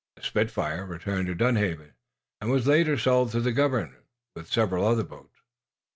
[0.15, 1.93] The "Spitfire" returned to Dunhaven,
[2.41, 5.37] and was later sold to the government, with several other boats.